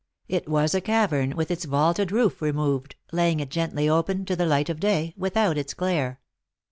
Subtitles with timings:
[0.27, 4.47] It was a cavern, with its vaulted roof removed, laying it gently open to the
[4.47, 6.19] light of day, without its glare.